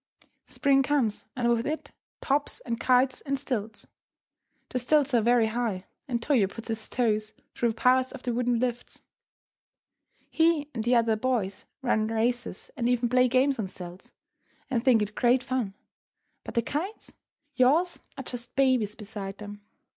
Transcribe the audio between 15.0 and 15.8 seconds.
it great fun.